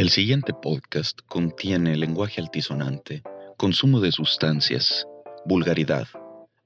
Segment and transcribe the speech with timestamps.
[0.00, 3.22] El siguiente podcast contiene lenguaje altisonante,
[3.58, 5.06] consumo de sustancias,
[5.44, 6.08] vulgaridad,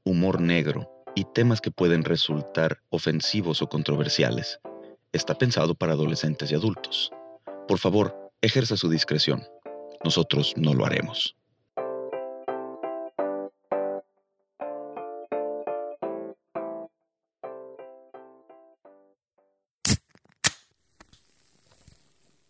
[0.05, 4.61] humor negro y temas que pueden resultar ofensivos o controversiales.
[5.13, 7.11] Está pensado para adolescentes y adultos.
[7.67, 9.43] Por favor, ejerza su discreción.
[10.05, 11.35] Nosotros no lo haremos.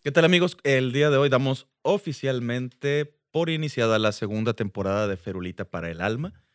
[0.05, 0.55] ¿Qué tal amigos?
[0.61, 5.99] El día de hoy damos oficialmente por iniciada la segunda temporada de Ferulita para el
[5.99, 6.45] Alma.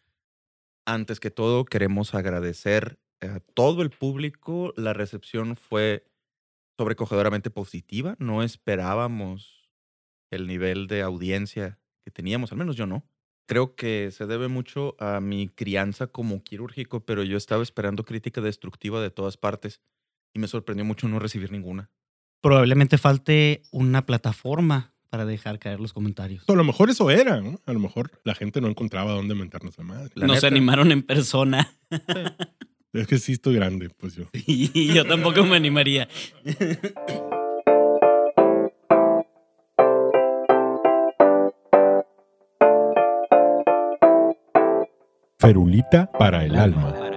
[0.86, 4.72] Antes que todo, queremos agradecer a todo el público.
[4.76, 6.06] La recepción fue
[6.78, 8.14] sobrecogedoramente positiva.
[8.20, 9.68] No esperábamos
[10.30, 13.04] el nivel de audiencia que teníamos, al menos yo no.
[13.48, 18.40] Creo que se debe mucho a mi crianza como quirúrgico, pero yo estaba esperando crítica
[18.40, 19.80] destructiva de todas partes
[20.32, 21.90] y me sorprendió mucho no recibir ninguna
[22.40, 26.44] probablemente falte una plataforma para dejar caer los comentarios.
[26.48, 27.60] A lo mejor eso era, ¿no?
[27.66, 30.10] A lo mejor la gente no encontraba dónde mentarnos la madre.
[30.14, 31.72] La Nos animaron en persona.
[32.92, 34.24] Es que sí estoy grande, pues yo.
[34.32, 36.08] Y yo tampoco me animaría.
[45.38, 47.09] Ferulita para el alma.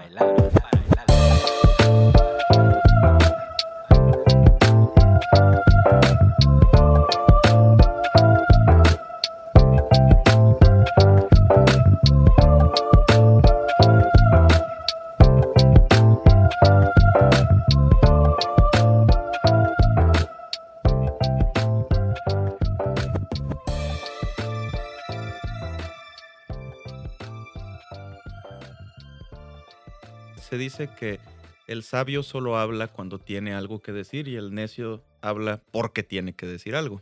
[30.52, 31.20] Dice que
[31.68, 36.36] el sabio solo habla cuando tiene algo que decir y el necio habla porque tiene
[36.36, 37.02] que decir algo.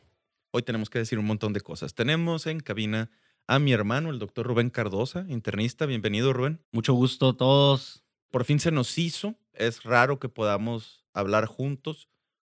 [0.51, 1.93] Hoy tenemos que decir un montón de cosas.
[1.93, 3.09] Tenemos en cabina
[3.47, 5.85] a mi hermano, el doctor Rubén Cardosa, internista.
[5.85, 6.61] Bienvenido, Rubén.
[6.71, 8.03] Mucho gusto a todos.
[8.29, 9.35] Por fin se nos hizo.
[9.53, 12.07] Es raro que podamos hablar juntos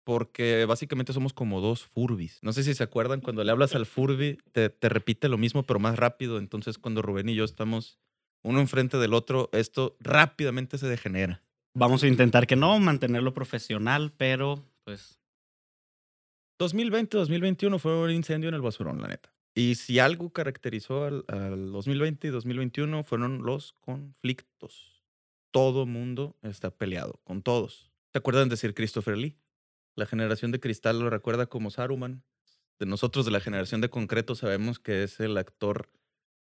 [0.04, 2.38] porque básicamente somos como dos furbis.
[2.42, 5.62] No sé si se acuerdan, cuando le hablas al furby, te, te repite lo mismo,
[5.62, 6.38] pero más rápido.
[6.38, 8.00] Entonces, cuando Rubén y yo estamos
[8.42, 11.42] uno enfrente del otro, esto rápidamente se degenera.
[11.74, 15.20] Vamos a intentar que no, mantenerlo profesional, pero pues...
[16.58, 19.32] 2020-2021 fue un incendio en el basurón, la neta.
[19.54, 21.24] Y si algo caracterizó al,
[21.72, 25.04] 2020 y 2021 fueron los conflictos.
[25.50, 27.90] Todo mundo está peleado con todos.
[28.12, 29.36] ¿Se acuerdan de Sir Christopher Lee?
[29.94, 32.22] La generación de cristal lo recuerda como Saruman.
[32.78, 35.90] De nosotros de la generación de concreto sabemos que es el actor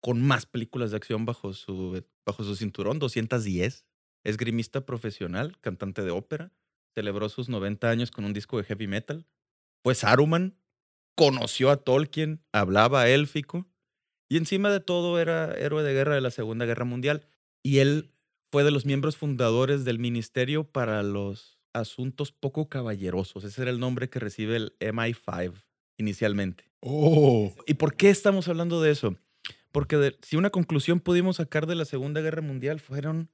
[0.01, 3.85] con más películas de acción bajo su, bajo su cinturón, 210.
[4.23, 6.51] Es grimista profesional, cantante de ópera.
[6.95, 9.25] Celebró sus 90 años con un disco de heavy metal.
[9.83, 10.57] Fue Saruman.
[11.15, 13.67] Conoció a Tolkien, hablaba élfico.
[14.29, 17.25] Y encima de todo era héroe de guerra de la Segunda Guerra Mundial.
[17.63, 18.11] Y él
[18.51, 23.43] fue de los miembros fundadores del Ministerio para los Asuntos Poco Caballerosos.
[23.43, 25.53] Ese era el nombre que recibe el MI5
[25.97, 26.71] inicialmente.
[26.79, 27.53] Oh.
[27.67, 29.15] ¿Y por qué estamos hablando de eso?
[29.71, 33.29] Porque si una conclusión pudimos sacar de la Segunda Guerra Mundial fueron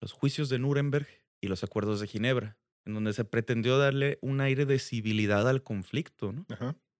[0.00, 1.06] los juicios de Nuremberg
[1.40, 5.62] y los acuerdos de Ginebra, en donde se pretendió darle un aire de civilidad al
[5.62, 6.46] conflicto, ¿no?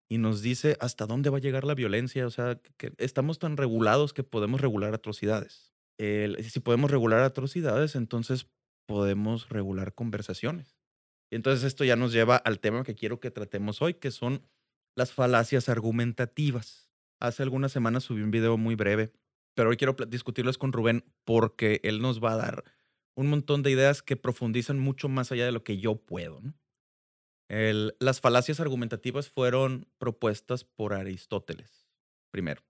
[0.08, 3.56] Y nos dice hasta dónde va a llegar la violencia, o sea, que estamos tan
[3.56, 5.74] regulados que podemos regular atrocidades.
[5.98, 8.46] si podemos regular atrocidades, entonces
[8.86, 10.78] podemos regular conversaciones.
[11.30, 14.42] Y entonces esto ya nos lleva al tema que quiero que tratemos hoy, que son
[14.96, 16.83] las falacias argumentativas.
[17.24, 19.10] Hace algunas semanas subí un video muy breve,
[19.54, 22.64] pero hoy quiero discutirlos con Rubén porque él nos va a dar
[23.14, 26.42] un montón de ideas que profundizan mucho más allá de lo que yo puedo.
[27.48, 31.88] las falacias argumentativas fueron propuestas por Aristóteles,
[32.30, 32.62] primero.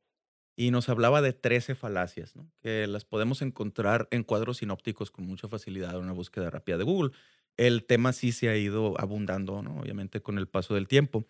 [0.55, 5.49] Y nos hablaba de 13 falacias, que las podemos encontrar en cuadros sinópticos con mucha
[5.49, 7.11] facilidad en una búsqueda rápida de Google.
[7.57, 11.27] El tema sí se ha ido abundando, obviamente, con el paso del tiempo.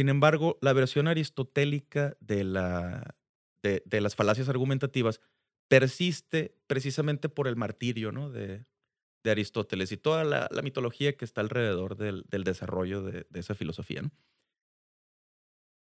[0.00, 3.18] Sin embargo, la versión aristotélica de, la,
[3.62, 5.20] de, las falacias argumentativas
[5.68, 8.64] persiste precisamente por el martirio de
[9.30, 14.10] Aristóteles y toda la, mitología que está alrededor del, desarrollo de, esa filosofía.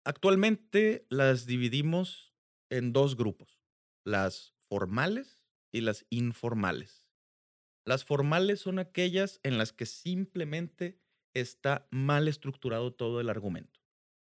[0.03, 2.33] Actualmente las dividimos
[2.71, 3.61] en dos grupos,
[4.03, 7.07] las formales y las informales.
[7.85, 11.03] Las formales son aquellas en las que simplemente
[11.35, 13.86] está mal estructurado todo el argumento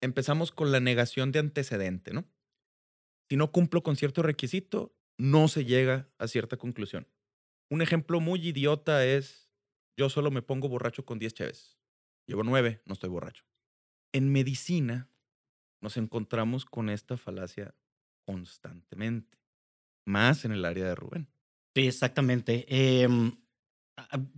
[0.03, 2.25] empezamos con la negación de antecedente, ¿no?
[3.29, 7.07] Si no cumplo con cierto requisito, no se llega a cierta conclusión.
[7.69, 9.49] Un ejemplo muy idiota es,
[9.97, 11.79] yo solo me pongo borracho con 10 chaves.
[12.27, 13.45] Llevo 9, no estoy borracho.
[14.11, 15.09] En medicina,
[15.81, 17.73] nos encontramos con esta falacia
[18.25, 19.37] constantemente,
[20.05, 21.29] más en el área de Rubén.
[21.75, 22.65] Sí, exactamente.
[22.67, 23.37] Em,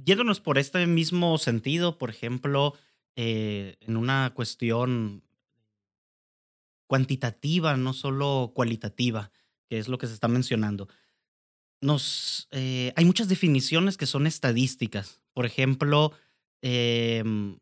[0.04, 2.76] yéndonos por este mismo sentido, por ejemplo,
[3.16, 5.25] eh, en una cuestión
[6.88, 9.32] cuantitativa, no solo cualitativa,
[9.70, 10.88] que es lo que se está mencionando.
[11.82, 15.22] Nos, eh, hay muchas definiciones que son estadísticas.
[15.34, 16.14] Por ejemplo,
[16.62, 17.58] em,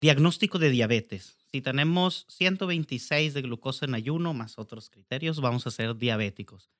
[0.00, 1.36] diagnóstico de diabetes.
[1.52, 6.70] Si tenemos 126 de glucosa en ayuno más otros criterios, vamos a ser diabéticos.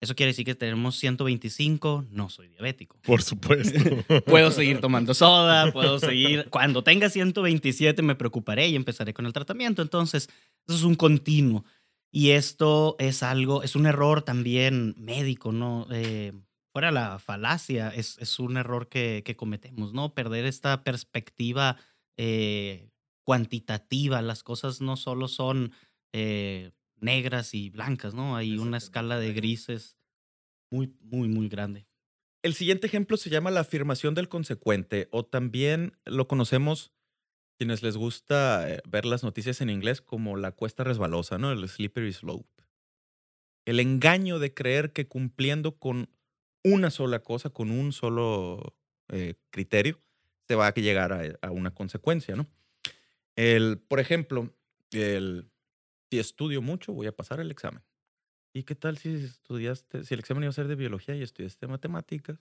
[0.00, 2.98] Eso quiere decir que tenemos 125, no soy diabético.
[3.02, 3.78] Por supuesto.
[4.26, 6.48] puedo seguir tomando soda, puedo seguir.
[6.48, 9.82] Cuando tenga 127 me preocuparé y empezaré con el tratamiento.
[9.82, 10.30] Entonces,
[10.66, 11.64] eso es un continuo.
[12.10, 15.86] Y esto es algo, es un error también médico, ¿no?
[15.92, 16.32] Eh,
[16.72, 20.14] fuera la falacia, es, es un error que, que, cometemos, ¿no?
[20.14, 21.76] Perder esta perspectiva
[22.16, 22.90] eh,
[23.22, 24.22] cuantitativa.
[24.22, 25.72] Las cosas no solo son
[26.12, 28.36] eh, negras y blancas, ¿no?
[28.36, 29.96] Hay una escala de grises
[30.70, 31.86] muy, muy, muy grande.
[32.42, 36.92] El siguiente ejemplo se llama la afirmación del consecuente, o también lo conocemos
[37.58, 41.52] quienes les gusta eh, ver las noticias en inglés como la cuesta resbalosa, ¿no?
[41.52, 42.64] El slippery slope.
[43.66, 46.08] El engaño de creer que cumpliendo con
[46.64, 48.74] una sola cosa, con un solo
[49.08, 50.00] eh, criterio,
[50.48, 52.46] se va a llegar a, a, una consecuencia, ¿no?
[53.36, 54.54] El, por ejemplo,
[54.92, 55.50] el,
[56.10, 57.82] si estudio mucho, voy a pasar el examen.
[58.54, 61.68] ¿Y qué tal si estudiaste, si el examen iba a ser de biología y estudiaste
[61.68, 62.38] matemáticas?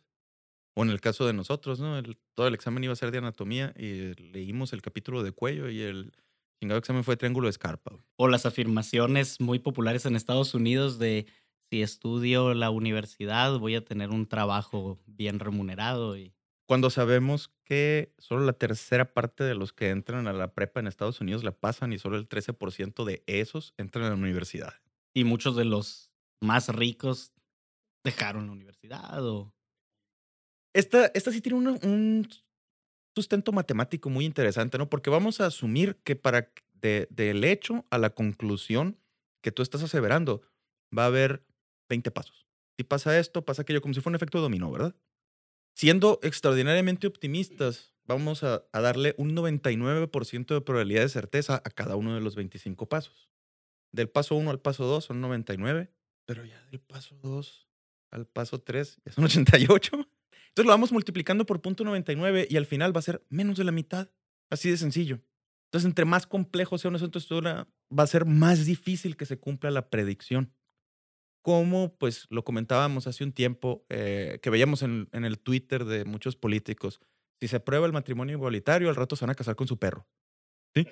[0.75, 2.01] O en el caso de nosotros, ¿no?
[2.35, 5.81] Todo el examen iba a ser de anatomía y leímos el capítulo de cuello y
[5.81, 6.13] el
[6.59, 7.97] chingado examen fue triángulo de escarpa.
[8.17, 11.27] O las afirmaciones muy populares en Estados Unidos de
[11.69, 16.33] si estudio la universidad voy a tener un trabajo bien remunerado y
[16.69, 20.85] cuando sabemos que solo la tercera parte de los que entran a la prepa en
[20.85, 24.75] Estados Unidos la pasan y solo el 13% de esos entran a la universidad.
[25.11, 26.11] Y muchos de los
[26.41, 27.33] más ricos
[28.03, 29.51] dejaron la universidad o...
[30.75, 32.27] Esta, esta sí tiene un
[33.15, 34.91] sustento matemático muy interesante, ¿no?
[34.91, 38.99] Porque vamos a asumir que para de, del hecho a la conclusión
[39.41, 40.43] que tú estás aseverando
[40.95, 41.43] va a haber
[41.89, 42.45] 20 pasos.
[42.77, 44.95] Si pasa esto, pasa aquello, como si fuera un efecto dominó, ¿verdad?
[45.75, 52.15] Siendo extraordinariamente optimistas, vamos a, darle un 99% de probabilidad de certeza a cada uno
[52.15, 53.29] de los 25 pasos.
[53.91, 55.91] Del paso 1 al paso 2 son 99,
[56.25, 57.67] pero ya del paso 2
[58.11, 59.91] al paso 3 ya son 88.
[59.93, 63.63] Entonces lo vamos multiplicando por punto 99 y al final va a ser menos de
[63.63, 64.11] la mitad.
[64.49, 65.21] Así de sencillo.
[65.67, 69.69] Entonces, entre más complejo sea una estructura, va a ser más difícil que se cumpla
[69.69, 70.51] la predicción
[71.41, 76.35] como pues lo comentábamos hace un tiempo, eh, que veíamos en, el Twitter de muchos
[76.35, 76.99] políticos,
[77.39, 80.05] si se aprueba el matrimonio igualitario, al rato se van a casar con su perro.
[80.75, 80.85] ¿Sí?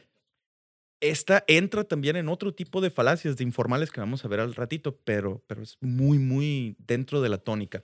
[0.99, 4.55] Esta entra también en otro tipo de falacias de informales que vamos a ver al
[4.55, 7.83] ratito, pero, pero es muy, muy dentro de la tónica.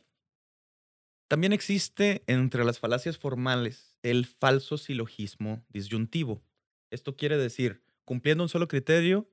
[1.28, 6.44] También existe entre las falacias formales el falso silogismo disyuntivo.
[6.92, 9.30] Esto quiere decir, cumpliendo un solo criterio,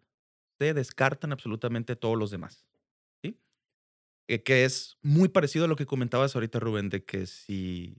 [0.59, 2.70] se descartan absolutamente todos los demás.
[4.31, 7.97] Eh, que es muy parecido a lo que comentabas ahorita, Rubén, de que si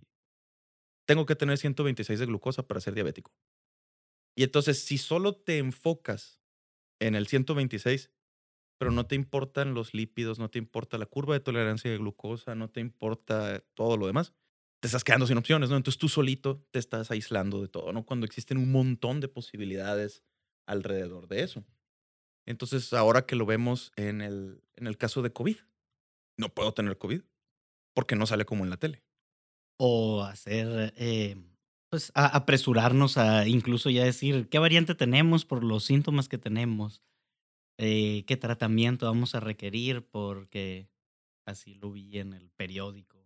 [1.06, 3.33] tengo que tener 126 de glucosa para ser diabético.
[4.38, 6.39] Y entonces, si solo te enfocas
[7.01, 8.12] en el 126,
[8.79, 12.56] pero no te importan los lípidos, no te importa la curva de tolerancia de glucosa,
[12.56, 14.34] no te importa todo lo demás,
[14.79, 15.75] te estás quedando sin opciones, ¿no?
[15.75, 18.06] Entonces tú solito te estás aislando de todo, ¿no?
[18.06, 20.24] Cuando existen un montón de posibilidades
[20.65, 21.65] alrededor de eso.
[22.46, 25.58] Entonces, ahora que lo vemos en el, en el caso de COVID,
[26.41, 27.21] no puedo tener COVID
[27.93, 29.03] porque no sale como en la tele.
[29.77, 31.38] O hacer, eh,
[31.89, 37.01] pues apresurarnos a incluso ya decir qué variante tenemos por los síntomas que tenemos,
[37.77, 40.89] eh, qué tratamiento vamos a requerir porque
[41.45, 43.19] así lo vi en el periódico.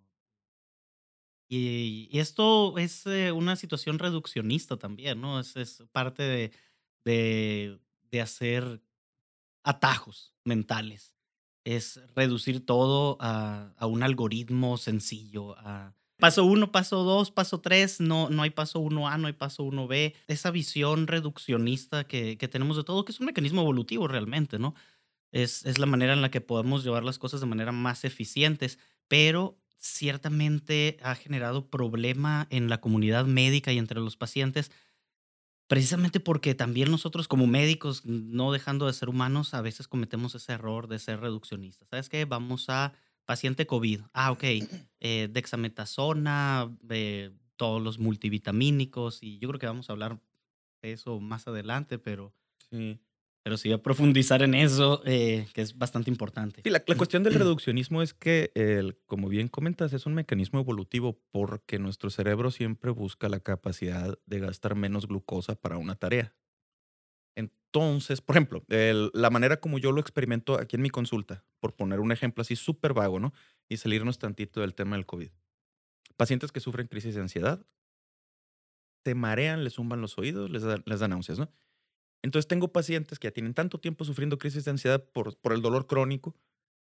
[1.47, 5.39] Y, esto es eh, una situación reduccionista también, ¿no?
[5.39, 6.51] Es, es parte de,
[7.05, 7.79] de,
[8.09, 8.81] de hacer
[9.63, 11.14] atajos mentales
[11.65, 15.57] es reducir todo a, un algoritmo sencillo.
[15.57, 19.33] A paso uno, paso dos, paso tres, no, no hay paso uno a no hay
[19.33, 24.07] paso uno b Esa visión reduccionista que, tenemos de todo, que es un mecanismo evolutivo
[24.07, 24.75] realmente, ¿no?
[25.31, 28.79] Es, es la manera en la que podemos llevar las cosas de manera más eficientes,
[29.09, 34.71] pero ciertamente ha generado problema en la comunidad médica y entre los pacientes
[35.67, 40.53] Precisamente porque también nosotros como médicos, no dejando de ser humanos, a veces cometemos ese
[40.53, 41.89] error de ser reduccionistas.
[41.89, 42.25] ¿Sabes qué?
[42.25, 42.93] Vamos a
[43.25, 44.01] paciente COVID.
[44.13, 44.43] Ah, ok.
[45.07, 50.19] Eh, dexametasona, eh, todos los multivitamínicos, y yo creo que vamos a hablar
[50.81, 52.33] de eso más adelante, pero...
[52.71, 52.99] Sí.
[53.45, 56.63] Pero sí a profundizar en eso, eh, que es bastante importante.
[56.63, 58.51] Sí, la, cuestión del reduccionismo es que,
[59.05, 64.39] como bien comentas, es un mecanismo evolutivo porque nuestro cerebro siempre busca la capacidad de
[64.39, 66.33] gastar menos glucosa para una tarea.
[67.35, 71.99] Entonces, por ejemplo, la manera como yo lo experimento aquí en mi consulta, por poner
[71.99, 73.31] un ejemplo así súper vago, ¿no?
[73.69, 75.29] Y salirnos tantito del tema del COVID.
[76.17, 77.63] Pacientes que sufren crisis de ansiedad,
[79.03, 81.51] te marean, les zumban los oídos, les les da náuseas, ¿no?
[82.25, 85.85] Entonces tengo pacientes que ya tienen tanto tiempo sufriendo crisis de ansiedad por, el dolor
[85.85, 86.35] crónico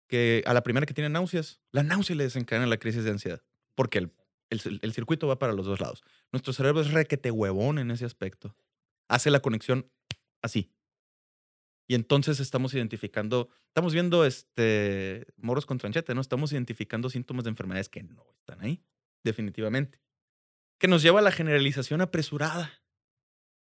[0.07, 3.41] que a la primera que tienen náuseas, la náusea le desencadena la crisis de ansiedad,
[3.73, 4.09] porque
[4.49, 6.03] el circuito va para los dos lados.
[6.31, 8.55] Nuestro cerebro es requete huevón en ese aspecto.
[9.07, 9.89] Hace la conexión
[10.41, 10.71] así.
[11.87, 16.21] Y entonces estamos identificando, estamos viendo este moros con tranchete, ¿no?
[16.21, 18.83] Estamos identificando síntomas de enfermedades que no están ahí,
[19.23, 19.99] definitivamente.
[20.77, 22.80] Que nos lleva a la generalización apresurada,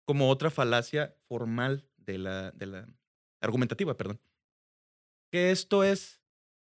[0.06, 2.88] como otra falacia formal de la, de la
[3.40, 4.20] argumentativa, perdón.
[5.30, 6.22] Que esto es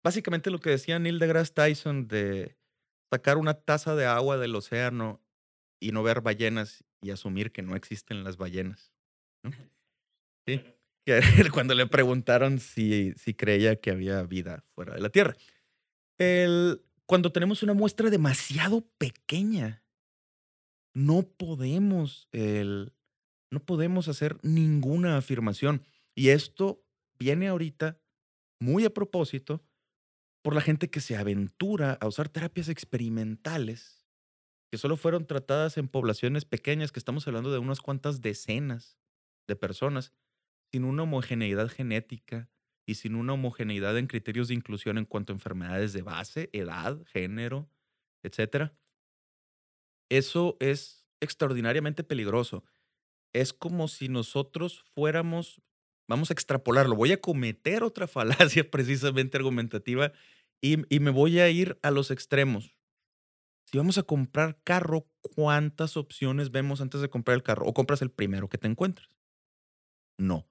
[0.02, 2.56] básicamente lo que decía Neil deGrasse Tyson de
[3.10, 5.22] sacar una taza de agua del océano
[5.80, 8.92] y no ver ballenas y asumir que no existen las ballenas.
[9.42, 9.52] ¿no?
[10.46, 10.62] Sí.
[11.52, 15.36] Cuando le preguntaron si, si creía que había vida fuera de la Tierra.
[16.18, 19.82] El, cuando tenemos una muestra demasiado pequeña,
[20.94, 22.92] no podemos, el,
[23.50, 25.84] no podemos hacer ninguna afirmación.
[26.14, 26.84] Y esto
[27.18, 28.00] viene ahorita
[28.60, 29.64] muy a propósito
[30.42, 33.98] por la gente que se aventura a usar terapias experimentales
[34.70, 38.98] que solo fueron tratadas en poblaciones pequeñas, que estamos hablando de unas cuantas decenas
[39.46, 40.12] de personas,
[40.70, 42.50] sin una homogeneidad genética
[42.86, 47.02] y sin una homogeneidad en criterios de inclusión en cuanto a enfermedades de base, edad,
[47.06, 47.70] género,
[48.22, 48.76] etcétera.
[50.10, 52.64] Eso es extraordinariamente peligroso.
[53.38, 55.62] Es como si nosotros fuéramos,
[56.08, 60.12] vamos a extrapolarlo, voy a cometer otra falacia precisamente argumentativa
[60.60, 62.76] y, me voy a ir a los extremos.
[63.66, 67.64] Si vamos a comprar carro, ¿cuántas opciones vemos antes de comprar el carro?
[67.64, 69.08] ¿O compras el primero que te encuentres?
[70.18, 70.48] No.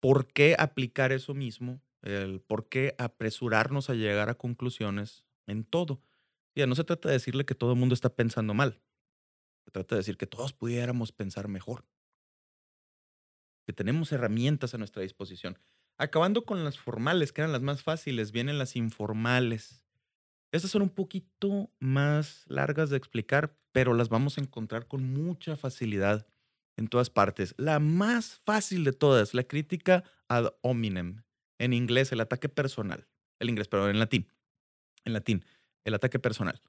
[0.00, 1.82] ¿Por qué aplicar eso mismo?
[2.00, 6.00] El, ¿Por qué apresurarnos a llegar a conclusiones en todo?
[6.54, 8.80] Ya no se trata de decirle que todo el mundo está pensando mal.
[9.64, 11.84] Se trata de decir que todos pudiéramos pensar mejor.
[13.66, 15.58] Que tenemos herramientas a nuestra disposición.
[15.98, 19.84] Acabando con las formales, que eran las más fáciles, vienen las informales.
[20.50, 25.56] Estas son un poquito más largas de explicar, pero las vamos a encontrar con mucha
[25.56, 26.26] facilidad
[26.76, 27.54] en todas partes.
[27.56, 31.22] La más fácil de todas, la crítica ad hominem.
[31.58, 33.06] En inglés, el ataque personal.
[33.38, 34.28] El inglés, pero en latín.
[35.04, 35.44] En latín,
[35.84, 36.60] el ataque personal.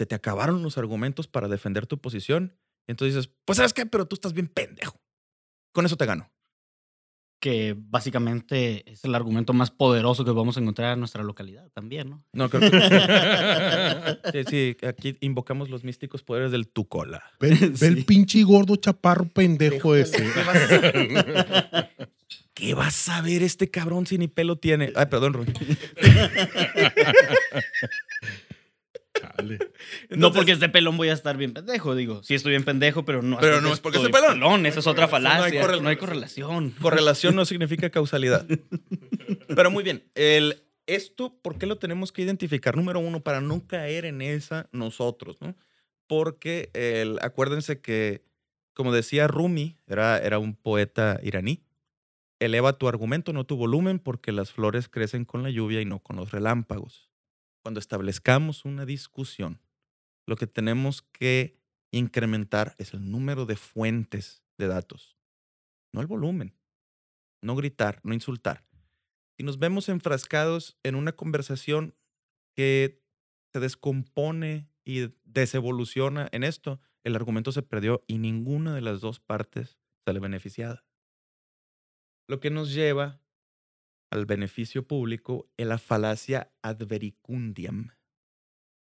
[0.00, 2.56] Te, te acabaron los argumentos para defender tu posición.
[2.88, 4.98] Y entonces dices, pues sabes qué, pero tú estás bien pendejo.
[5.74, 6.32] Con eso te gano.
[7.38, 12.08] Que básicamente es el argumento más poderoso que vamos a encontrar en nuestra localidad también,
[12.08, 12.24] ¿no?
[12.32, 12.70] No, creo que...
[14.32, 17.22] sí, sí, aquí invocamos los místicos poderes del tucola.
[17.38, 17.84] Ve, ve Sí.
[17.84, 20.16] el pinche gordo chaparro pendejo ese.
[20.16, 21.88] ¿Qué vas, a...
[22.54, 24.92] ¿Qué vas a ver este cabrón si ni pelo tiene?
[24.96, 25.46] Ay, perdón, Rui.
[29.36, 29.58] Chale.
[30.10, 32.22] no porque esté pelón voy a estar bien pendejo, digo.
[32.22, 34.66] Sí estoy bien pendejo, pero no Pero no es porque estoy esté pelón.
[34.66, 35.66] Esa es otra No hay falacia.
[35.80, 36.70] no hay correlación.
[36.80, 38.46] Correlación no significa causalidad.
[39.48, 40.04] Pero muy bien.
[40.14, 42.76] El, esto, ¿por qué lo tenemos que identificar?
[42.76, 45.56] Número uno, para no caer en esa nosotros, ¿no?
[46.06, 48.24] Porque el, acuérdense que,
[48.74, 51.62] como decía Rumi, era, era un poeta iraní,
[52.40, 56.00] eleva tu argumento, no tu volumen, porque las flores crecen con la lluvia y no
[56.00, 57.09] con los relámpagos.
[57.62, 59.60] Cuando establezcamos una discusión,
[60.26, 61.60] lo que tenemos que
[61.92, 65.18] incrementar es el número de fuentes de datos,
[65.92, 66.60] no el volumen
[67.42, 68.64] no gritar, no insultar.
[69.36, 71.94] Si nos vemos enfrascados en una conversación
[72.54, 73.02] que
[73.52, 79.20] se descompone y desevoluciona en esto, el argumento se perdió y ninguna de las dos
[79.20, 80.84] partes sale beneficiada.
[82.28, 83.20] Lo que nos lleva
[84.10, 87.92] al beneficio público es la falacia advericundiam.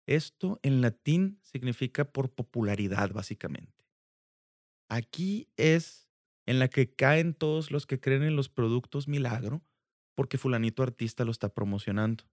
[0.08, 3.84] Esto en latín significa por popularidad, básicamente.
[4.90, 6.10] Aquí es
[6.46, 9.64] en la que caen todos los que creen en los productos milagro
[10.16, 12.26] porque fulanito artista lo está promocionando.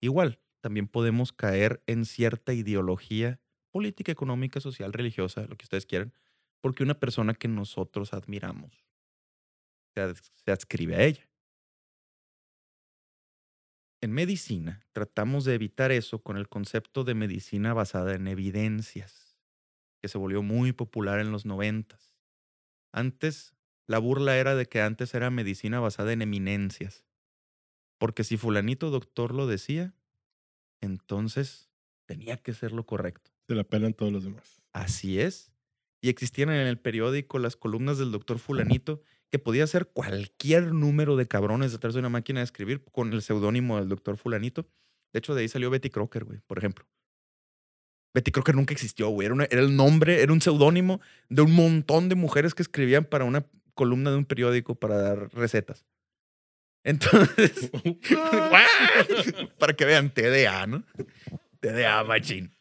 [0.00, 6.12] Igual, también podemos caer en cierta ideología política, económica, social, religiosa, lo que ustedes quieran,
[6.60, 8.84] porque una persona que nosotros admiramos
[9.94, 11.28] se, ad- se adscribe a ella.
[14.02, 19.38] En medicina tratamos de evitar eso con el concepto de medicina basada en evidencias,
[20.00, 22.16] que se volvió muy popular en los noventas.
[22.92, 23.54] Antes
[23.86, 27.04] La burla era de que antes era medicina basada en eminencias.
[27.98, 29.94] Porque si fulanito doctor lo decía,
[30.80, 31.70] entonces
[32.06, 33.30] tenía que ser lo correcto.
[33.46, 34.62] Se la pelan todos los demás.
[34.72, 35.52] Así es.
[36.00, 41.16] Y existían en el periódico las columnas del doctor fulanito, que podía ser cualquier número
[41.16, 44.68] de cabrones detrás de una máquina de escribir con el seudónimo del doctor fulanito.
[45.14, 46.86] De hecho, de ahí salió Betty Crocker, güey, por ejemplo.
[48.12, 49.28] Betty Crocker nunca existió, güey.
[49.28, 53.46] Era, el nombre, era un seudónimo de un montón de mujeres que escribían para una
[53.72, 55.86] columna de un periódico para dar recetas.
[56.84, 57.70] Entonces,
[59.58, 60.84] para que vean TDA, ¿no?
[61.60, 62.54] TDA, machín.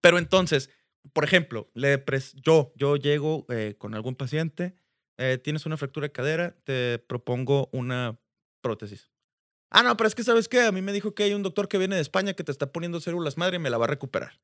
[0.00, 0.70] Pero entonces,
[1.12, 2.02] por ejemplo, le
[2.36, 4.74] yo, yo llego eh, con algún paciente,
[5.18, 8.18] eh, tienes una fractura de cadera, te propongo una
[8.62, 9.10] prótesis.
[9.70, 11.68] Ah, no, pero es que sabes qué, a mí me dijo que hay un doctor
[11.68, 13.88] que viene de España que te está poniendo células madre y me la va a
[13.88, 14.40] recuperar.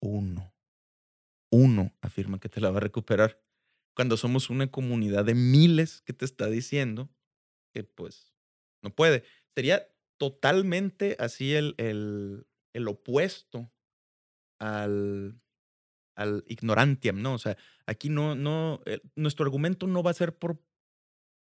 [0.00, 0.54] Uno.
[1.50, 3.40] Uno afirma que te la va a recuperar.
[3.94, 7.10] Cuando somos una comunidad de miles que te está diciendo
[7.74, 8.34] que pues
[8.82, 9.24] no puede.
[9.54, 13.70] Sería totalmente así el, el, el opuesto
[14.60, 15.41] al,
[16.14, 17.34] al ignorantiam, ¿no?
[17.34, 20.62] O sea, aquí no, no, eh, nuestro argumento no va a ser por,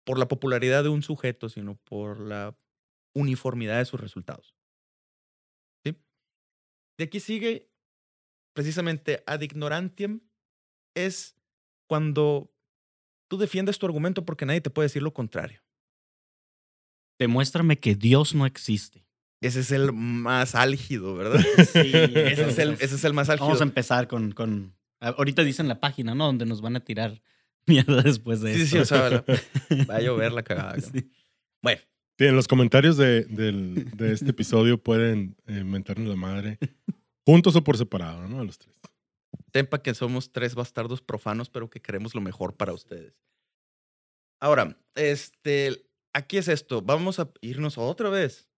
[0.05, 2.57] por la popularidad de un sujeto, sino por la
[3.13, 4.55] uniformidad de sus resultados.
[5.83, 5.95] ¿Sí?
[6.97, 7.71] De aquí sigue
[8.53, 10.21] precisamente ad ignorantiam
[10.95, 11.35] es
[11.87, 12.53] cuando
[13.29, 15.61] tú defiendes tu argumento porque nadie te puede decir lo contrario.
[17.19, 19.05] Demuéstrame que Dios no existe.
[19.41, 21.39] Ese es el más álgido, ¿verdad?
[21.73, 23.47] Sí, ese, es el, ese es el más álgido.
[23.47, 24.75] Vamos a empezar con, con.
[24.99, 26.25] Ahorita dicen la página, ¿no?
[26.27, 27.21] Donde nos van a tirar
[27.65, 28.75] mierda después de Sí, esto.
[28.75, 29.25] sí, o sea, la-
[29.89, 30.79] va a llover la cagada.
[30.79, 31.11] Sí.
[31.61, 31.81] Bueno,
[32.19, 36.59] Sí, en los comentarios de, del- de este episodio pueden eh, mentarnos la madre.
[37.25, 38.41] Juntos o por separado, ¿no?
[38.41, 38.75] A los tres.
[39.53, 43.15] sepa que somos tres bastardos profanos, pero que queremos lo mejor para ustedes.
[44.39, 46.81] Ahora, este, aquí es esto.
[46.83, 48.49] Vamos a irnos otra vez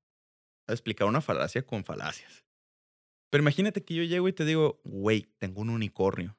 [0.68, 2.44] a explicar una falacia con falacias.
[3.30, 6.38] Pero imagínate que yo llego y te digo, güey, tengo un unicornio.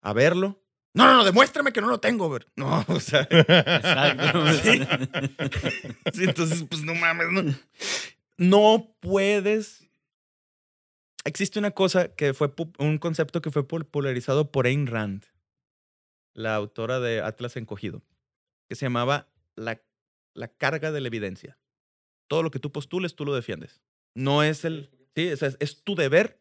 [0.00, 0.62] A verlo.
[0.94, 2.30] No, no, no, demuéstrame que no lo tengo.
[2.30, 2.46] ver.
[2.56, 3.22] No, o sea.
[3.22, 4.46] Exacto.
[4.62, 4.80] Sí.
[6.12, 7.54] Sí, entonces, pues no mames, no.
[8.36, 9.88] No puedes.
[11.24, 15.26] Existe una cosa que fue un concepto que fue popularizado por Ayn Rand,
[16.32, 18.02] la autora de Atlas Encogido,
[18.68, 19.82] que se llamaba la,
[20.34, 21.58] la carga de la evidencia.
[22.28, 23.80] Todo lo que tú postules, tú lo defiendes.
[24.14, 24.90] No es el.
[25.16, 26.40] Sí, o sea, es, es tu deber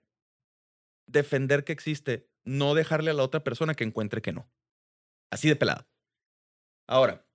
[1.08, 4.50] defender que existe, no dejarle a la otra persona que encuentre que no.
[5.32, 5.88] Así de pelado.
[6.88, 7.26] Ahora,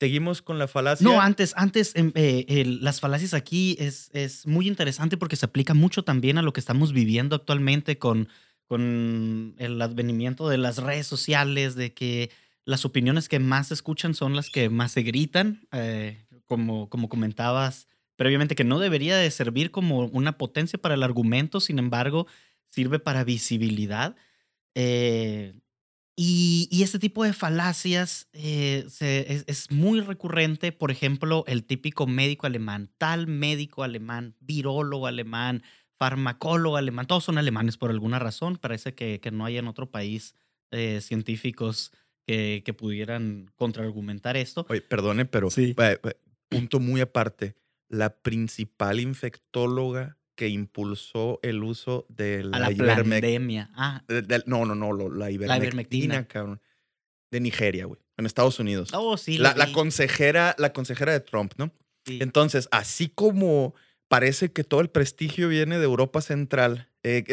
[0.00, 1.06] seguimos con la falacia.
[1.06, 5.74] No, antes, antes, em, eh, las falacias aquí es, es muy interesante porque se aplica
[5.74, 8.28] mucho también a lo que estamos viviendo actualmente con,
[8.66, 12.30] con el advenimiento de las redes sociales, de que
[12.64, 17.08] las opiniones que más se escuchan son las que más se gritan, eh, como, como
[17.08, 22.26] comentabas previamente, que no debería de servir como una potencia para el argumento, sin embargo,
[22.68, 24.14] sirve para visibilidad.
[24.74, 25.54] Eh,
[26.14, 31.64] y, y este tipo de falacias eh, se- es, es muy recurrente, por ejemplo, el
[31.64, 35.62] típico médico alemán, tal médico alemán, virólogo alemán,
[35.98, 39.90] farmacólogo alemán, todos son alemanes por alguna razón, parece que, que no hay en otro
[39.90, 40.34] país
[40.70, 41.92] eh, científicos
[42.26, 44.66] que, que pudieran contraargumentar esto.
[44.68, 45.74] Oye, perdone, pero Sí.
[46.52, 47.54] Punto muy aparte.
[47.88, 53.70] La principal infectóloga que impulsó el uso de la, la pandemia.
[53.74, 56.26] Ah, de- de- no, no, no, la ivermectina, ivermectina.
[56.26, 56.60] cabrón.
[57.30, 58.00] De Nigeria, güey.
[58.16, 58.90] En Estados Unidos.
[58.94, 59.38] oh, sí.
[59.38, 61.72] la, la consejera, la consejera de Trump, ¿no?
[62.06, 62.18] sí.
[62.20, 63.74] Entonces, así como
[64.08, 67.24] parece que todo el prestigio viene de Europa Central, eh,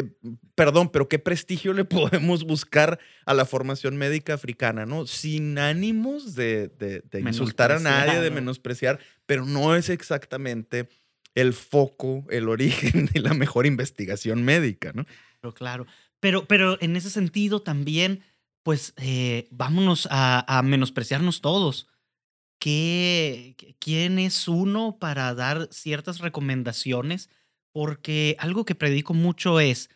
[0.56, 5.06] perdón, pero ¿qué prestigio le podemos buscar a la formación médica africana, no?
[5.08, 8.36] Sin ánimos de, de- de insultar a nadie, de Menospreciar, ¿no?
[8.36, 10.90] menospreciar, pero no es exactamente
[11.36, 15.06] el foco, el origen de la mejor investigación médica, ¿no?
[15.42, 15.86] Claro, claro.
[16.20, 18.24] Pero, pero en ese sentido también,
[18.64, 21.88] pues eh, vámonos a, a menospreciarnos todos.
[22.60, 27.30] ¿Qué, qué- ¿Quién es uno para dar ciertas recomendaciones?
[27.72, 29.90] Porque algo que predico mucho es,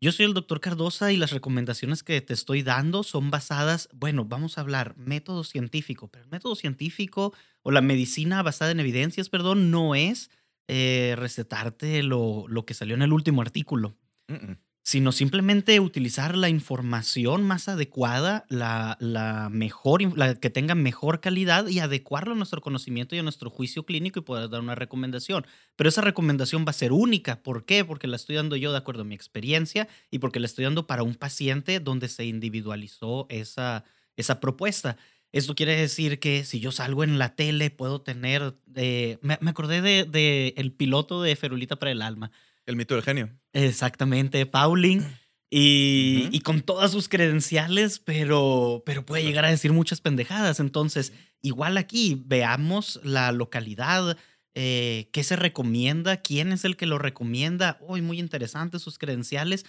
[0.00, 4.24] yo soy el doctor Cardosa y las recomendaciones que te estoy dando son basadas, bueno,
[4.24, 9.28] vamos a hablar método científico, pero el método científico o la medicina basada en evidencias,
[9.28, 10.30] perdón, no es
[10.68, 13.96] eh, recetarte lo, lo que salió en el último artículo.
[14.28, 14.58] Mm, mm.
[14.82, 21.68] Sino simplemente utilizar la información más adecuada, la, la mejor, la que tenga mejor calidad
[21.68, 25.46] y adecuarlo a nuestro conocimiento y a nuestro juicio clínico y poder dar una recomendación.
[25.76, 27.42] Pero esa recomendación va a ser única.
[27.42, 27.84] ¿Por qué?
[27.84, 30.86] Porque la estoy dando yo de acuerdo a mi experiencia y porque la estoy dando
[30.86, 33.84] para un paciente donde se individualizó esa,
[34.16, 34.96] esa propuesta.
[35.32, 38.56] Esto quiere decir que si yo salgo en la tele puedo tener...
[38.74, 42.32] eh, me, me acordé de, de el piloto de Ferulita para el Alma.
[42.70, 43.30] El mito del genio.
[43.52, 45.04] Exactamente, Pauling.
[45.52, 50.60] Y, con todas sus credenciales, pero, pero puede llegar a decir muchas pendejadas.
[50.60, 54.16] Entonces, igual aquí, veamos la localidad,
[54.54, 57.78] eh, qué se recomienda, quién es el que lo recomienda.
[57.80, 59.66] Uy, muy interesante sus credenciales.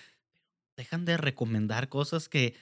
[0.78, 2.54] Dejan de recomendar cosas que,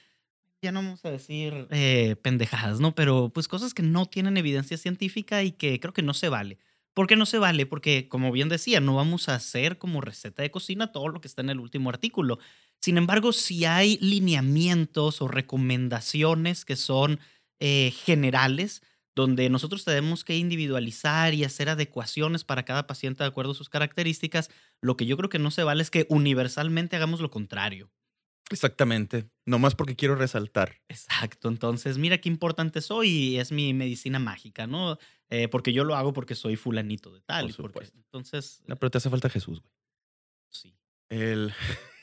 [0.62, 2.95] ya no vamos a decir eh, pendejadas, ¿no?
[2.95, 6.58] Pero pues cosas que no tienen evidencia científica y que creo que no se vale.
[6.93, 7.65] ¿Por qué no se vale?
[7.65, 11.28] Porque, como bien decía, no vamos a hacer como receta de cocina todo lo que
[11.28, 12.39] está en el último artículo.
[12.82, 17.19] Sin embargo, si hay lineamientos o recomendaciones que son
[17.60, 18.82] eh, generales,
[19.15, 23.69] donde nosotros tenemos que individualizar y hacer adecuaciones para cada paciente de acuerdo a sus
[23.69, 24.49] características,
[24.82, 27.91] lo que yo creo que no se vale es que universalmente hagamos lo contrario.
[28.49, 29.30] Exactamente.
[29.45, 30.78] Nomás porque quiero resaltar.
[30.89, 34.97] Exacto, entonces mira qué importante soy y es mi medicina mágica, ¿no?
[35.29, 37.47] Eh, porque yo lo hago porque soy fulanito de tal.
[37.47, 37.97] Por porque- supuesto.
[37.99, 39.73] entonces, No, pero te hace falta Jesús, güey.
[40.49, 40.75] sí.
[41.09, 41.53] El...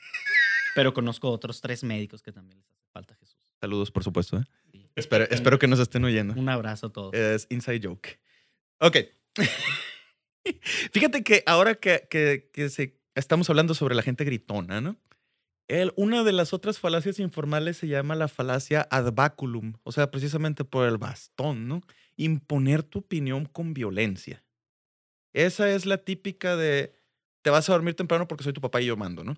[0.75, 3.41] Pero conozco otros tres médicos que también les hace falta Jesús.
[3.61, 4.37] Saludos, por supuesto.
[4.37, 4.45] ¿eh?
[4.71, 4.91] Sí.
[4.95, 6.35] Espero, Un- espero que nos estén oyendo.
[6.35, 7.15] Un abrazo a todos.
[7.15, 8.21] Es inside joke.
[8.81, 8.97] Ok.
[10.93, 14.97] Fíjate que ahora que, que- que se, estamos hablando sobre la gente gritona, ¿no?
[15.69, 20.11] El, una de las otras falacias informales se llama la falacia ad baculum, o sea,
[20.13, 21.81] precisamente por el bastón, ¿no?
[22.17, 24.45] Imponer tu opinión con violencia.
[25.35, 26.95] Esa es la típica de
[27.43, 29.37] te vas a dormir temprano porque soy tu papá y yo mando, ¿no?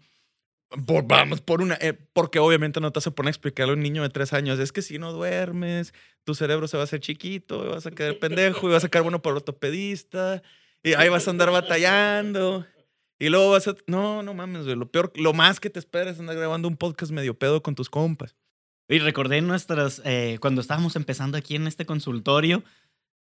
[0.87, 3.77] Por- vamos, por una, eh, porque obviamente no te vas a poner a explicarle a
[3.77, 6.85] un niño de tres años, es que si no duermes, tu cerebro se va a
[6.85, 10.43] hacer chiquito, y vas a quedar pendejo, y vas a sacar bueno por ortopedista,
[10.83, 12.67] y ahí vas a andar batallando.
[13.19, 13.75] Y luego vas a.
[13.87, 14.77] No, no mames, güey.
[14.77, 17.75] Lo peor, lo más que te esperas es andar grabando un podcast medio pedo con
[17.75, 18.37] tus compas.
[18.89, 22.65] Y recordé nuestras, eh, cuando estábamos empezando aquí en este consultorio,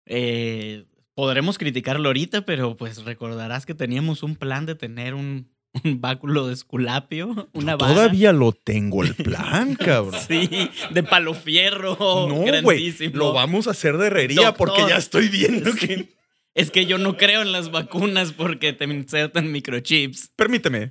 [0.07, 5.51] eh, podremos criticarlo ahorita, pero pues recordarás que teníamos un plan de tener un,
[5.85, 7.95] un báculo de esculapio, una vara.
[7.95, 10.19] Todavía lo tengo el plan, cabrón.
[10.27, 10.49] Sí,
[10.91, 11.97] de palo fierro.
[12.29, 12.95] No, güey.
[13.13, 15.87] Lo vamos a hacer de herrería porque ya estoy viendo Sí.
[15.87, 16.19] que.
[16.55, 20.33] Es que yo no creo en las vacunas porque te insertan microchips.
[20.35, 20.91] Permíteme.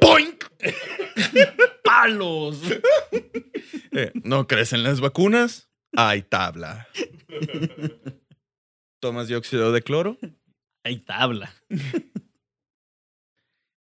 [0.00, 0.44] ¡Poink!
[1.84, 2.60] ¡Palos!
[3.96, 5.70] Eh, ¿No crees en las vacunas?
[5.96, 6.88] Hay tabla.
[9.00, 10.18] ¿Tomas dióxido de cloro?
[10.84, 11.54] Hay tabla.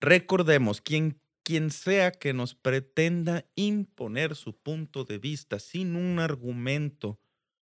[0.02, 7.20] Recordemos, quien, quien sea que nos pretenda imponer su punto de vista sin un argumento,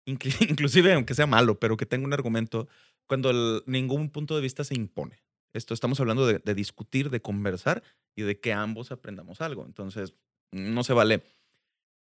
[0.08, 2.68] inclu- inclusive aunque sea malo, pero que tenga un argumento,
[3.08, 5.22] cuando el- ningún punto de vista se impone.
[5.54, 7.82] Esto estamos hablando de, de discutir, de conversar
[8.20, 9.66] y de que ambos aprendamos algo.
[9.66, 10.14] Entonces,
[10.52, 11.24] no se vale.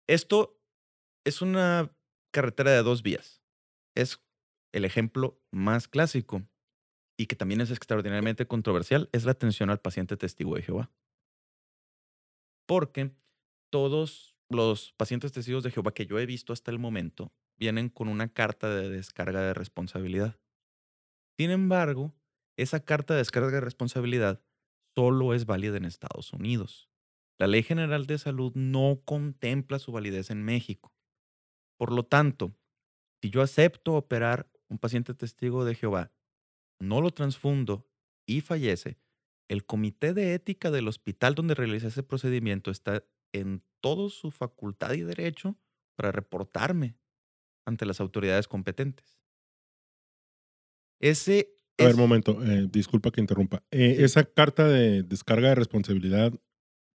[0.08, 0.62] Esto
[1.26, 1.96] es una
[2.32, 3.42] carretera de dos vías.
[3.96, 4.24] Es
[4.74, 6.44] el ejemplo más clásico
[7.18, 10.92] y que también es extraordinariamente controversial es la atención al paciente testigo de Jehová.
[12.68, 13.12] Porque
[13.72, 18.08] todos los pacientes testigos de Jehová que yo he visto hasta el momento vienen con
[18.08, 20.40] una carta de descarga de responsabilidad.
[21.40, 22.14] Sin embargo,
[22.58, 24.44] esa carta de descarga de responsabilidad
[24.96, 26.90] solo es válida en Estados Unidos.
[27.40, 30.94] La Ley General de Salud no contempla su validez en México.
[31.78, 32.56] Por lo tanto,
[33.22, 36.12] si yo acepto operar un paciente testigo de Jehová
[36.80, 37.88] no lo transfundo
[38.28, 39.00] y fallece,
[39.50, 43.04] el comité de ética del hospital donde realiza ese procedimiento está
[43.34, 45.58] en toda su facultad y derecho
[45.96, 46.98] para reportarme
[47.66, 49.20] ante las autoridades competentes.
[51.00, 53.64] Ese A ver, momento, eh, disculpa que interrumpa.
[53.72, 56.34] Eh, esa carta de descarga de responsabilidad,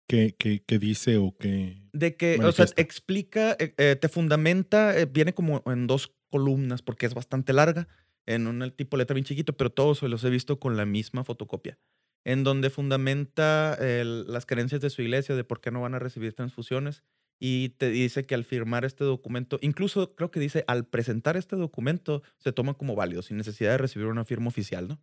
[0.07, 1.81] ¿qué, qué, qué dice o qué?
[1.93, 7.07] de que, o sea, explica, eh, eh, te fundamenta, viene como en dos columnas porque
[7.07, 7.87] es bastante larga,
[8.27, 11.79] en un tipo letra bien chiquito, pero todos los he visto con la misma fotocopia,
[12.23, 16.33] en donde fundamenta las creencias de su iglesia de por qué no van a recibir
[16.33, 17.03] transfusiones
[17.39, 21.55] y te dice que al firmar este documento, incluso creo que dice al presentar este
[21.55, 24.99] documento se toma como válido sin necesidad de recibir una firma oficial, ¿no?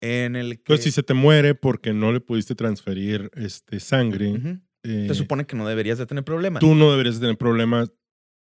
[0.00, 4.32] En el que Entonces, si se te muere porque no le pudiste transferir este, sangre,
[4.32, 4.58] Ujú.
[4.82, 6.58] eh, se supone que no deberías de tener problema.
[6.58, 7.92] tú no deberías tener problemas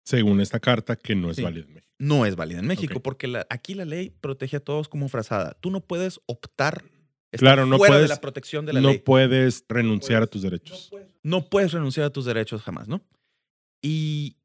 [0.03, 1.43] según esta carta que no es Sí.
[1.43, 1.87] válida en México.
[1.99, 3.03] no es válida en México Ok.
[3.03, 5.55] porque la- aquí la ley protege a todos como frazada.
[5.61, 6.83] Tú no puedes optar
[7.31, 8.99] Está Claro, no fuera de puedes- la protección de la no ley.
[8.99, 10.87] puedes renunciar a tus No derechos.
[10.89, 13.01] puedes, no puedes renunciar a tus derechos jamás, ¿no?
[13.81, 14.37] Y,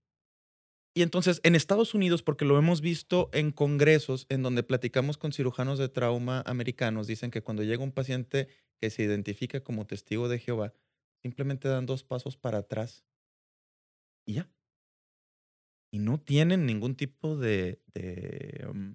[0.94, 5.32] y entonces en Estados Unidos, porque lo hemos visto en congresos en donde platicamos con
[5.32, 8.48] cirujanos de trauma americanos, dicen que cuando llega un paciente
[8.80, 10.72] que se identifica como testigo de Jehová,
[11.22, 13.04] simplemente dan dos pasos para atrás
[14.26, 14.48] y ya.
[15.92, 18.94] Y no tienen ningún tipo de, de, um,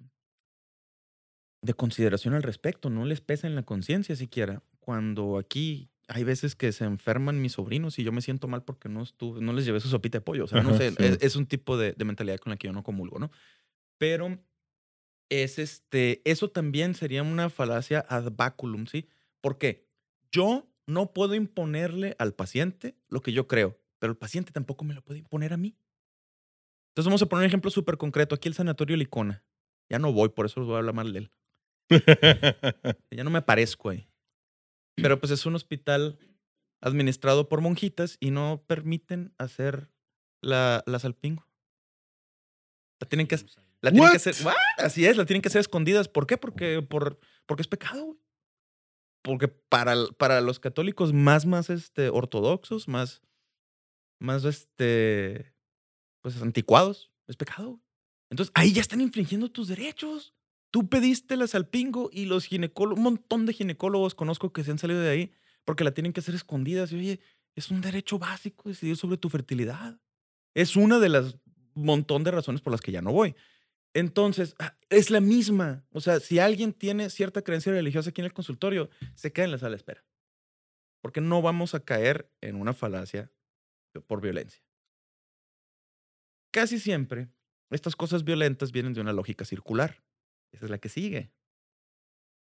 [1.62, 4.64] de consideración al respecto, no les pesa en la conciencia siquiera.
[4.80, 8.90] Cuando aquí hay veces que se enferman mis sobrinos y yo me siento mal porque
[8.90, 10.46] no estuve, no les llevé su sopita de pollo.
[10.46, 10.96] O sea, no sé, sí.
[11.00, 13.32] es, es un tipo de, de mentalidad con la que yo no comulgo, ¿no?
[13.98, 14.40] Pero
[15.30, 19.08] es este, eso también sería una falacia ad baculum, ¿sí?
[19.40, 19.88] ¿Por qué?
[20.32, 24.94] Yo no puedo imponerle al paciente lo que yo creo, pero el paciente tampoco me
[24.94, 25.78] lo puede imponer a mí.
[26.90, 28.36] Entonces vamos a poner un ejemplo súper concreto.
[28.36, 29.46] Aquí el sanatorio Licona.
[29.90, 31.32] Ya no voy, por eso les voy a hablar mal de él.
[33.12, 34.08] Ya no me aparezco ahí.
[34.96, 36.20] Pero pues es un hospital
[36.82, 39.92] administrado por monjitas y no permiten hacer
[40.42, 41.48] la, la salpingo.
[43.00, 43.38] La tienen que,
[43.82, 44.36] la tienen que hacer.
[44.46, 44.56] ¿What?
[44.78, 46.08] Así es, la tienen que hacer escondidas.
[46.08, 46.38] ¿Por qué?
[46.38, 48.06] Porque, por, porque es pecado.
[48.06, 48.20] güey.
[49.24, 53.22] Porque para, para los católicos más, más este, ortodoxos, más,
[54.20, 55.54] más este,
[56.22, 57.70] pues anticuados, es pecado.
[57.70, 57.82] güey.
[58.32, 60.34] Entonces ahí ya están infringiendo tus derechos.
[60.72, 64.80] Tú pediste la salpingo y los ginecólogos, un montón de ginecólogos conozco que se han
[64.80, 65.32] salido de ahí
[65.66, 66.92] porque la tienen que hacer escondidas.
[66.92, 67.20] Y oye,
[67.56, 70.00] es un derecho básico decidir sobre tu fertilidad.
[70.54, 71.36] Es una de las
[71.74, 73.36] montón de razones por las que ya no voy.
[73.94, 75.86] Entonces, ah, es la misma.
[75.92, 79.52] O sea, si alguien tiene cierta creencia religiosa aquí en el consultorio, se queda en
[79.52, 80.06] la sala de espera.
[81.02, 83.32] Porque no vamos a caer en una falacia
[84.08, 84.64] por violencia.
[86.52, 87.30] Casi siempre,
[87.70, 90.02] estas cosas violentas vienen de una lógica circular.
[90.52, 91.32] Esa es la que sigue.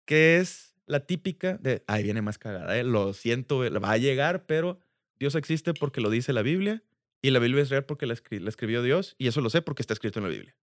[0.05, 2.83] Que es la típica de, ahí viene más cagada, ¿eh?
[2.83, 4.79] lo siento, eh, va a llegar, pero
[5.17, 6.83] Dios existe porque lo dice la Biblia
[7.23, 9.61] y la Biblia es real porque la, escri- la escribió Dios y eso lo sé
[9.63, 10.55] porque está escrito en la Biblia.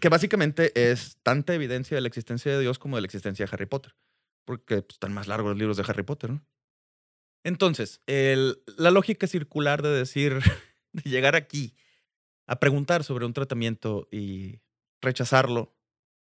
[0.00, 3.50] Que básicamente es tanta evidencia de la existencia de Dios como de la existencia de
[3.52, 3.96] Harry Potter.
[4.44, 6.38] Porque pues, están más largos los libros de Harry Potter.
[7.44, 10.38] Entonces, la lógica circular de decir,
[10.92, 11.74] de llegar aquí
[12.46, 14.60] a preguntar sobre un tratamiento y
[15.04, 15.74] rechazarlo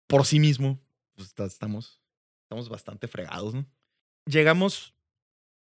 [0.07, 0.81] por sí mismo,
[1.15, 2.03] pues está- estamos,
[2.43, 3.67] estamos bastante fregados, ¿no?
[4.27, 4.95] Llegamos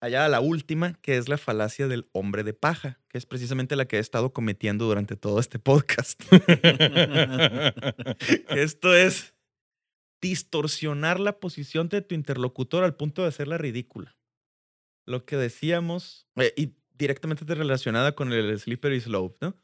[0.00, 3.74] allá a la última, que es la falacia del hombre de paja, que es precisamente
[3.76, 6.20] la que he estado cometiendo durante todo este podcast.
[8.48, 9.34] Esto es
[10.20, 14.16] distorsionar la posición de tu interlocutor al punto de hacerla ridícula.
[15.06, 19.56] Lo que decíamos, eh, y directamente relacionada con el slippery slope, ¿no?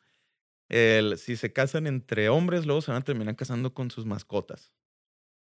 [0.70, 4.72] El, si se casan entre hombres, luego se van a terminar casando con sus mascotas.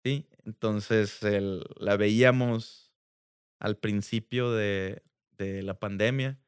[0.05, 0.27] ¿Sí?
[0.45, 2.93] Entonces, el- la veíamos
[3.61, 5.03] al principio de,
[5.39, 6.41] de la pandemia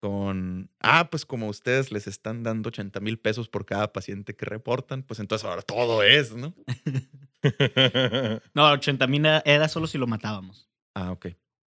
[0.00, 4.44] con, ah, pues como ustedes les están dando 80 mil pesos por cada paciente que
[4.44, 6.54] reportan, pues entonces ahora todo es, ¿no?
[8.54, 10.68] No, 80 mil era, solo si lo matábamos.
[10.94, 11.28] Ah, ok.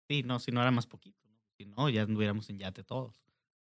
[0.09, 1.19] Sí, no, si no era más poquito.
[1.29, 1.37] ¿no?
[1.59, 3.21] Si no, ya anduviéramos en yate todos.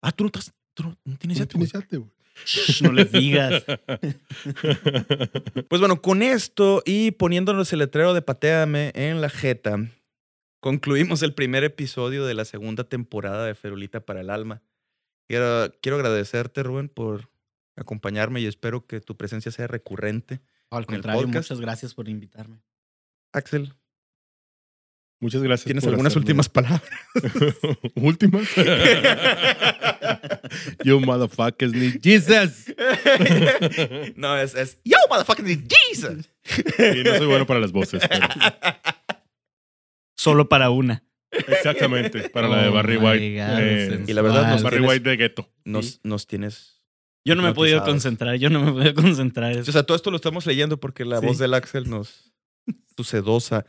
[0.02, 1.68] Ah, tú no, estás- tú no, no tienes No yate, güey.
[1.70, 2.12] tienes yate, güey.
[2.46, 3.64] Shh, no les digas.
[5.68, 9.88] Pues bueno, con esto y poniéndonos el letrero de Pateame en la jeta,
[10.60, 14.62] concluimos el primer episodio de la segunda temporada de Ferulita para el Alma.
[15.28, 17.30] Quiero, quiero agradecerte, Rubén, por
[17.76, 20.42] acompañarme y espero que tu presencia sea recurrente.
[20.70, 22.62] Al contrario, muchas gracias por invitarme.
[23.34, 23.74] Axel,
[25.22, 25.66] Muchas gracias.
[25.66, 26.82] ¿tienes por algunas hacerme- últimas palabras?
[27.96, 28.48] ¿Últimas?
[30.84, 32.66] you motherfuckers need Jesus.
[34.16, 36.30] no, es, es Yo, motherfucking Jesus.
[36.44, 36.64] Sí,
[37.06, 38.02] no soy bueno para las voces.
[38.10, 38.28] pero-
[40.18, 41.04] Solo para una.
[41.32, 43.36] exactamente, para la de Oh Barry White.
[43.36, 45.50] God, eh, Y la verdad nos Barry tienes- White de Ghetto.
[45.64, 46.80] Nos, nos tienes.
[47.24, 49.56] Yo no me he podido concentrar, yo no me he podido concentrar.
[49.58, 51.26] O sea, todo esto lo estamos leyendo porque la Sí.
[51.28, 52.34] voz del Axel nos.
[52.96, 53.66] Tu sedosa,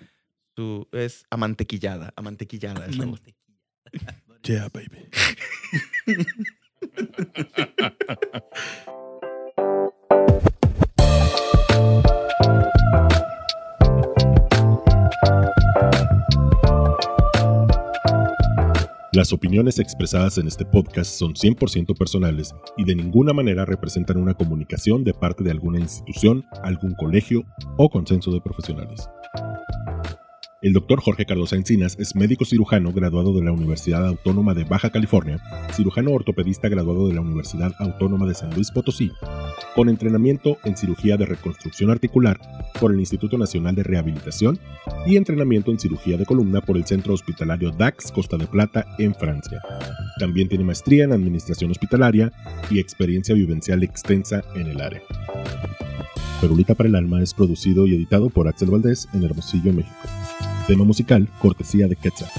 [0.55, 0.89] tu.
[0.93, 2.13] Es amantequillada.
[2.17, 2.87] Amantequillada.
[2.87, 3.21] es la voz.
[4.45, 5.09] Yeah, baby.
[19.15, 24.35] Las opiniones expresadas en este podcast son 100% personales y de ninguna manera representan una
[24.35, 27.45] comunicación de parte de alguna institución, algún colegio
[27.77, 29.09] o consenso de profesionales.
[30.63, 34.91] El doctor Jorge Cardosa Encinas es médico cirujano graduado de la Universidad Autónoma de Baja
[34.91, 35.41] California,
[35.73, 39.11] cirujano ortopedista graduado de la Universidad Autónoma de San Luis Potosí
[39.75, 42.39] con entrenamiento en cirugía de reconstrucción articular
[42.79, 44.61] por el Instituto Nacional de Rehabilitación
[45.05, 49.17] y entrenamiento en cirugía de columna por el Centro Hospitalario DAX Costa de Plata en
[49.17, 49.61] Francia.
[50.21, 52.33] También tiene maestría en administración hospitalaria
[52.71, 55.03] y experiencia vivencial extensa en el área.
[56.41, 59.97] Perulita para el Alma es producido y editado por Axel Valdés en Hermosillo, México.
[60.67, 62.31] Tema musical, cortesía de Quetzal.